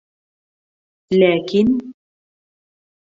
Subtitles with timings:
[1.19, 1.71] Ләкин...